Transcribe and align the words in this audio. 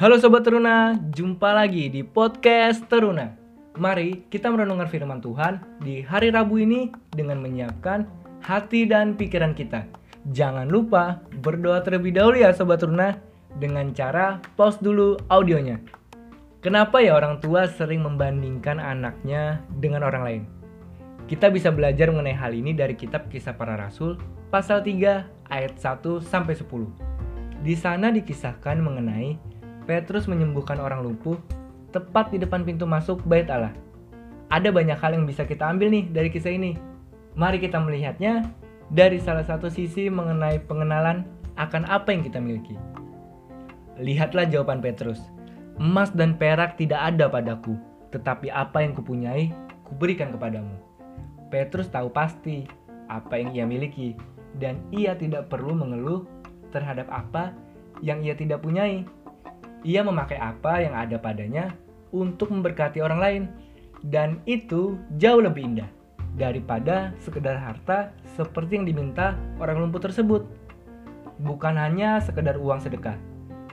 Halo 0.00 0.16
Sobat 0.16 0.48
Teruna, 0.48 0.96
jumpa 1.12 1.52
lagi 1.52 1.92
di 1.92 2.00
podcast 2.00 2.88
Teruna. 2.88 3.36
Mari 3.76 4.24
kita 4.32 4.48
merenungkan 4.48 4.88
firman 4.88 5.20
Tuhan 5.20 5.60
di 5.84 6.00
hari 6.00 6.32
Rabu 6.32 6.56
ini 6.56 6.88
dengan 7.12 7.44
menyiapkan 7.44 8.08
hati 8.40 8.88
dan 8.88 9.12
pikiran 9.12 9.52
kita. 9.52 9.84
Jangan 10.32 10.72
lupa 10.72 11.20
berdoa 11.44 11.84
terlebih 11.84 12.16
dahulu 12.16 12.40
ya 12.40 12.48
Sobat 12.56 12.80
Teruna 12.80 13.20
dengan 13.60 13.92
cara 13.92 14.40
pause 14.56 14.80
dulu 14.80 15.20
audionya. 15.28 15.76
Kenapa 16.64 17.04
ya 17.04 17.20
orang 17.20 17.36
tua 17.44 17.68
sering 17.68 18.00
membandingkan 18.00 18.80
anaknya 18.80 19.60
dengan 19.84 20.00
orang 20.00 20.24
lain? 20.24 20.42
Kita 21.28 21.52
bisa 21.52 21.68
belajar 21.68 22.08
mengenai 22.08 22.40
hal 22.40 22.56
ini 22.56 22.72
dari 22.72 22.96
kitab 22.96 23.28
Kisah 23.28 23.52
Para 23.52 23.76
Rasul 23.76 24.16
pasal 24.48 24.80
3 24.80 25.52
ayat 25.52 25.76
1 25.76 26.24
sampai 26.24 26.56
10. 26.56 26.88
Di 27.60 27.76
sana 27.76 28.08
dikisahkan 28.08 28.80
mengenai 28.80 29.49
Petrus 29.88 30.28
menyembuhkan 30.28 30.80
orang 30.80 31.04
lumpuh 31.04 31.36
tepat 31.90 32.30
di 32.30 32.38
depan 32.38 32.62
pintu 32.62 32.86
masuk 32.86 33.22
bait 33.26 33.50
Allah. 33.50 33.74
Ada 34.50 34.74
banyak 34.74 34.98
hal 34.98 35.14
yang 35.14 35.26
bisa 35.26 35.46
kita 35.46 35.66
ambil 35.66 35.90
nih 35.94 36.10
dari 36.10 36.30
kisah 36.30 36.50
ini. 36.50 36.74
Mari 37.38 37.62
kita 37.62 37.78
melihatnya 37.78 38.50
dari 38.90 39.22
salah 39.22 39.46
satu 39.46 39.70
sisi 39.70 40.10
mengenai 40.10 40.58
pengenalan 40.66 41.22
akan 41.54 41.86
apa 41.86 42.10
yang 42.10 42.26
kita 42.26 42.42
miliki. 42.42 42.74
Lihatlah 44.00 44.50
jawaban 44.50 44.82
Petrus. 44.82 45.22
Emas 45.78 46.10
dan 46.12 46.36
perak 46.36 46.76
tidak 46.76 46.98
ada 46.98 47.30
padaku, 47.30 47.78
tetapi 48.12 48.52
apa 48.52 48.82
yang 48.84 48.92
kupunyai, 48.92 49.54
kuberikan 49.86 50.34
kepadamu. 50.34 50.76
Petrus 51.48 51.88
tahu 51.88 52.12
pasti 52.12 52.66
apa 53.08 53.38
yang 53.38 53.50
ia 53.54 53.64
miliki, 53.64 54.18
dan 54.58 54.82
ia 54.92 55.16
tidak 55.16 55.48
perlu 55.48 55.72
mengeluh 55.72 56.26
terhadap 56.74 57.06
apa 57.08 57.54
yang 58.04 58.20
ia 58.20 58.34
tidak 58.34 58.60
punyai 58.60 59.06
ia 59.86 60.04
memakai 60.04 60.36
apa 60.36 60.80
yang 60.84 60.92
ada 60.96 61.16
padanya 61.16 61.72
untuk 62.10 62.52
memberkati 62.52 63.00
orang 63.00 63.20
lain. 63.20 63.42
Dan 64.00 64.40
itu 64.48 64.96
jauh 65.20 65.44
lebih 65.44 65.76
indah 65.76 65.90
daripada 66.40 67.12
sekedar 67.20 67.60
harta 67.60 68.16
seperti 68.32 68.80
yang 68.80 68.88
diminta 68.88 69.36
orang 69.60 69.82
lumpuh 69.82 70.00
tersebut. 70.00 70.48
Bukan 71.40 71.76
hanya 71.76 72.20
sekedar 72.20 72.56
uang 72.56 72.80
sedekah, 72.80 73.16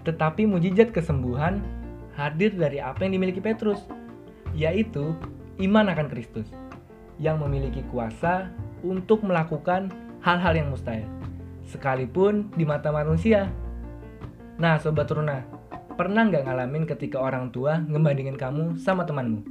tetapi 0.03 0.43
mujizat 0.47 0.91
kesembuhan 0.91 1.63
hadir 2.15 2.51
dari 2.55 2.79
apa 2.79 3.07
yang 3.07 3.19
dimiliki 3.19 3.39
Petrus, 3.39 3.83
yaitu 4.51 5.15
iman 5.63 5.91
akan 5.91 6.07
Kristus 6.11 6.47
yang 7.19 7.39
memiliki 7.39 7.83
kuasa 7.91 8.51
untuk 8.83 9.23
melakukan 9.23 9.91
hal-hal 10.23 10.53
yang 10.55 10.67
mustahil, 10.71 11.07
sekalipun 11.67 12.51
di 12.55 12.63
mata 12.63 12.91
manusia. 12.91 13.47
Nah, 14.57 14.81
sobat 14.81 15.11
Runa, 15.11 15.45
Pernah 15.97 16.29
nggak 16.29 16.45
ngalamin 16.45 16.85
ketika 16.85 17.17
orang 17.17 17.49
tua 17.49 17.81
ngebandingin 17.81 18.37
kamu 18.37 18.77
sama 18.77 19.01
temanmu? 19.01 19.41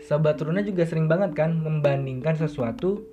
Sobat 0.00 0.40
Runa 0.40 0.64
juga 0.64 0.88
sering 0.88 1.12
banget 1.12 1.36
kan 1.36 1.60
membandingkan 1.60 2.40
sesuatu 2.40 3.04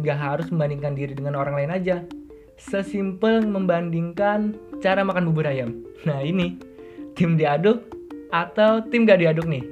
nggak 0.00 0.16
harus 0.16 0.48
membandingkan 0.48 0.96
diri 0.96 1.12
dengan 1.12 1.36
orang 1.36 1.60
lain 1.60 1.68
aja. 1.76 2.08
Sesimpel 2.56 3.44
membandingkan 3.44 4.56
cara 4.80 5.04
makan 5.04 5.28
bubur 5.28 5.44
ayam. 5.44 5.84
Nah 6.08 6.24
ini, 6.24 6.56
tim 7.12 7.36
diaduk 7.36 7.84
atau 8.32 8.80
tim 8.88 9.04
gak 9.04 9.20
diaduk 9.20 9.44
nih? 9.44 9.68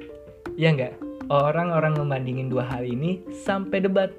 Ya 0.53 0.77
nggak? 0.77 1.01
Orang-orang 1.33 1.97
membandingin 1.97 2.45
dua 2.45 2.61
hal 2.69 2.85
ini 2.85 3.25
sampai 3.41 3.81
debat. 3.81 4.13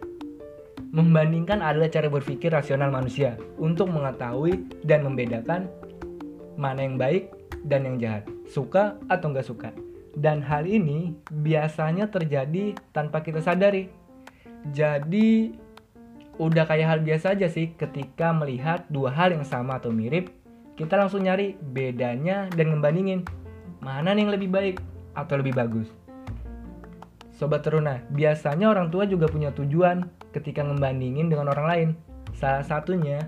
Membandingkan 0.90 1.62
adalah 1.62 1.86
cara 1.86 2.10
berpikir 2.10 2.50
rasional 2.50 2.90
manusia 2.90 3.38
untuk 3.54 3.86
mengetahui 3.86 4.66
dan 4.82 5.06
membedakan 5.06 5.70
mana 6.58 6.82
yang 6.82 6.98
baik 6.98 7.38
dan 7.64 7.86
yang 7.86 7.96
jahat, 7.98 8.24
suka 8.46 8.98
atau 9.10 9.32
nggak 9.32 9.46
suka. 9.46 9.70
Dan 10.18 10.42
hal 10.42 10.66
ini 10.66 11.14
biasanya 11.30 12.10
terjadi 12.10 12.74
tanpa 12.90 13.22
kita 13.22 13.38
sadari. 13.38 13.86
Jadi 14.74 15.54
udah 16.38 16.64
kayak 16.66 16.86
hal 16.86 17.00
biasa 17.02 17.34
aja 17.34 17.46
sih 17.50 17.74
ketika 17.74 18.30
melihat 18.34 18.86
dua 18.90 19.10
hal 19.14 19.34
yang 19.34 19.46
sama 19.46 19.78
atau 19.78 19.94
mirip, 19.94 20.30
kita 20.78 20.94
langsung 20.94 21.26
nyari 21.26 21.58
bedanya 21.58 22.46
dan 22.54 22.74
ngebandingin 22.74 23.26
mana 23.82 24.14
yang 24.14 24.30
lebih 24.30 24.50
baik 24.50 24.76
atau 25.14 25.38
lebih 25.38 25.54
bagus. 25.54 25.90
Sobat 27.34 27.62
Teruna, 27.62 28.02
biasanya 28.10 28.70
orang 28.70 28.90
tua 28.90 29.06
juga 29.06 29.30
punya 29.30 29.54
tujuan 29.54 30.06
ketika 30.34 30.66
ngebandingin 30.66 31.30
dengan 31.30 31.50
orang 31.54 31.66
lain. 31.66 31.88
Salah 32.34 32.66
satunya, 32.66 33.22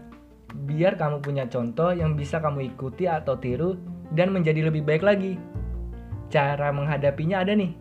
biar 0.51 0.99
kamu 0.99 1.23
punya 1.23 1.47
contoh 1.47 1.95
yang 1.95 2.19
bisa 2.19 2.43
kamu 2.43 2.75
ikuti 2.75 3.07
atau 3.07 3.39
tiru 3.39 3.79
dan 4.15 4.35
menjadi 4.35 4.71
lebih 4.71 4.83
baik 4.83 5.03
lagi. 5.03 5.39
Cara 6.31 6.71
menghadapinya 6.71 7.43
ada 7.43 7.55
nih. 7.55 7.75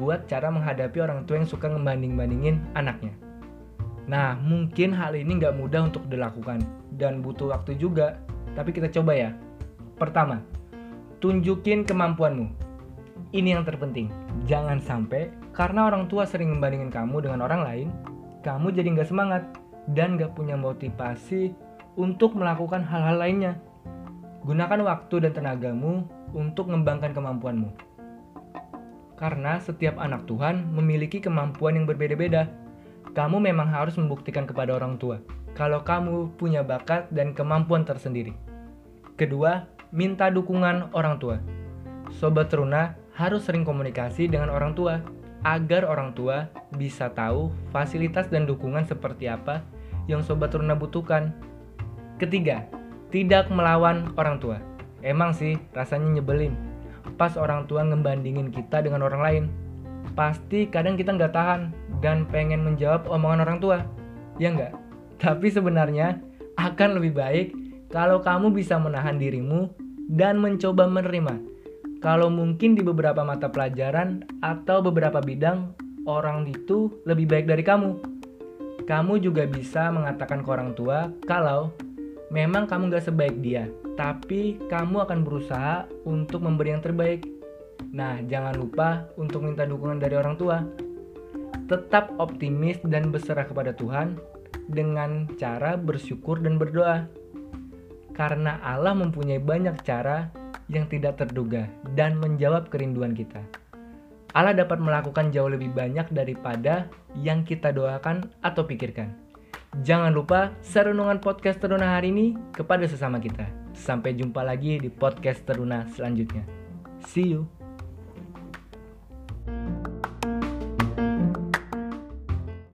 Buat 0.00 0.30
cara 0.30 0.48
menghadapi 0.48 0.96
orang 1.00 1.28
tua 1.28 1.40
yang 1.40 1.48
suka 1.48 1.68
ngebanding-bandingin 1.68 2.60
anaknya. 2.72 3.12
Nah, 4.08 4.34
mungkin 4.40 4.96
hal 4.96 5.12
ini 5.14 5.38
nggak 5.38 5.60
mudah 5.60 5.86
untuk 5.86 6.08
dilakukan 6.08 6.64
dan 6.96 7.20
butuh 7.20 7.52
waktu 7.52 7.76
juga, 7.76 8.18
tapi 8.56 8.72
kita 8.72 8.88
coba 8.90 9.12
ya. 9.14 9.30
Pertama, 10.00 10.40
tunjukin 11.20 11.84
kemampuanmu. 11.84 12.48
Ini 13.30 13.54
yang 13.54 13.62
terpenting. 13.62 14.10
Jangan 14.48 14.82
sampai 14.82 15.30
karena 15.54 15.86
orang 15.86 16.08
tua 16.10 16.26
sering 16.26 16.50
membandingin 16.50 16.90
kamu 16.90 17.22
dengan 17.22 17.44
orang 17.46 17.62
lain, 17.62 17.88
kamu 18.42 18.72
jadi 18.74 18.88
nggak 18.96 19.10
semangat 19.12 19.44
dan 19.92 20.18
nggak 20.18 20.34
punya 20.34 20.56
motivasi 20.58 21.54
untuk 21.94 22.34
melakukan 22.34 22.82
hal-hal 22.82 23.20
lainnya. 23.20 23.54
Gunakan 24.40 24.80
waktu 24.88 25.28
dan 25.28 25.32
tenagamu 25.36 26.08
untuk 26.32 26.72
mengembangkan 26.72 27.12
kemampuanmu. 27.12 27.70
Karena 29.20 29.60
setiap 29.60 30.00
anak 30.00 30.24
Tuhan 30.24 30.72
memiliki 30.72 31.20
kemampuan 31.20 31.76
yang 31.76 31.84
berbeda-beda. 31.84 32.48
Kamu 33.12 33.36
memang 33.36 33.68
harus 33.68 33.98
membuktikan 34.00 34.48
kepada 34.48 34.78
orang 34.78 34.96
tua 34.96 35.20
kalau 35.52 35.82
kamu 35.82 36.38
punya 36.38 36.62
bakat 36.62 37.10
dan 37.10 37.34
kemampuan 37.34 37.82
tersendiri. 37.82 38.32
Kedua, 39.18 39.66
minta 39.92 40.30
dukungan 40.30 40.94
orang 40.96 41.20
tua. 41.20 41.36
Sobat 42.16 42.48
Teruna 42.48 42.96
harus 43.12 43.44
sering 43.44 43.66
komunikasi 43.66 44.30
dengan 44.30 44.48
orang 44.48 44.72
tua 44.72 45.04
agar 45.44 45.84
orang 45.84 46.16
tua 46.16 46.48
bisa 46.72 47.12
tahu 47.12 47.52
fasilitas 47.74 48.32
dan 48.32 48.48
dukungan 48.48 48.88
seperti 48.88 49.28
apa 49.28 49.60
yang 50.08 50.24
Sobat 50.24 50.54
Teruna 50.54 50.78
butuhkan. 50.78 51.36
Ketiga, 52.16 52.68
tidak 53.10 53.50
melawan 53.50 54.14
orang 54.14 54.38
tua. 54.38 54.58
Emang 55.02 55.34
sih 55.34 55.58
rasanya 55.74 56.18
nyebelin. 56.18 56.54
Pas 57.18 57.36
orang 57.36 57.66
tua 57.66 57.84
ngebandingin 57.84 58.54
kita 58.54 58.80
dengan 58.80 59.04
orang 59.04 59.22
lain. 59.22 59.44
Pasti 60.16 60.70
kadang 60.70 60.96
kita 60.96 61.14
nggak 61.14 61.34
tahan 61.34 61.74
dan 62.00 62.24
pengen 62.30 62.64
menjawab 62.64 63.04
omongan 63.10 63.44
orang 63.44 63.58
tua. 63.60 63.78
Ya 64.40 64.54
nggak? 64.54 64.72
Tapi 65.20 65.52
sebenarnya 65.52 66.16
akan 66.56 66.96
lebih 66.96 67.12
baik 67.12 67.46
kalau 67.92 68.22
kamu 68.24 68.54
bisa 68.54 68.80
menahan 68.80 69.20
dirimu 69.20 69.68
dan 70.08 70.40
mencoba 70.40 70.88
menerima. 70.88 71.34
Kalau 72.00 72.32
mungkin 72.32 72.72
di 72.72 72.80
beberapa 72.80 73.20
mata 73.20 73.52
pelajaran 73.52 74.24
atau 74.40 74.80
beberapa 74.80 75.20
bidang 75.20 75.76
orang 76.08 76.48
itu 76.48 76.88
lebih 77.04 77.28
baik 77.28 77.46
dari 77.50 77.60
kamu. 77.60 78.00
Kamu 78.88 79.20
juga 79.20 79.44
bisa 79.44 79.92
mengatakan 79.92 80.40
ke 80.40 80.48
orang 80.48 80.72
tua 80.72 81.12
kalau 81.28 81.76
memang 82.30 82.70
kamu 82.70 82.94
gak 82.94 83.10
sebaik 83.10 83.36
dia, 83.42 83.66
tapi 83.98 84.56
kamu 84.70 85.04
akan 85.04 85.26
berusaha 85.26 85.84
untuk 86.06 86.46
memberi 86.46 86.72
yang 86.72 86.82
terbaik. 86.82 87.26
Nah, 87.90 88.22
jangan 88.24 88.54
lupa 88.54 89.10
untuk 89.18 89.42
minta 89.42 89.66
dukungan 89.66 89.98
dari 89.98 90.14
orang 90.14 90.38
tua. 90.38 90.62
Tetap 91.66 92.14
optimis 92.22 92.78
dan 92.86 93.10
berserah 93.10 93.46
kepada 93.46 93.74
Tuhan 93.74 94.18
dengan 94.70 95.26
cara 95.34 95.74
bersyukur 95.74 96.38
dan 96.38 96.58
berdoa. 96.58 97.10
Karena 98.14 98.62
Allah 98.62 98.94
mempunyai 98.94 99.42
banyak 99.42 99.82
cara 99.82 100.30
yang 100.70 100.86
tidak 100.86 101.18
terduga 101.18 101.66
dan 101.98 102.18
menjawab 102.22 102.70
kerinduan 102.70 103.10
kita. 103.14 103.42
Allah 104.30 104.54
dapat 104.54 104.78
melakukan 104.78 105.34
jauh 105.34 105.50
lebih 105.50 105.74
banyak 105.74 106.06
daripada 106.14 106.86
yang 107.18 107.42
kita 107.42 107.74
doakan 107.74 108.30
atau 108.46 108.62
pikirkan. 108.62 109.29
Jangan 109.78 110.10
lupa 110.10 110.50
serunungan 110.66 111.22
podcast 111.22 111.62
Teruna 111.62 111.94
hari 111.94 112.10
ini 112.10 112.34
kepada 112.50 112.90
sesama 112.90 113.22
kita. 113.22 113.46
Sampai 113.70 114.18
jumpa 114.18 114.42
lagi 114.42 114.82
di 114.82 114.90
podcast 114.90 115.46
Teruna 115.46 115.86
selanjutnya. 115.94 116.42
See 117.06 117.38
you. 117.38 117.59